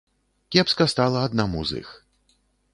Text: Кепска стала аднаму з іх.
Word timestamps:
Кепска 0.55 0.87
стала 0.95 1.19
аднаму 1.29 1.59
з 1.73 1.85
іх. 1.85 1.95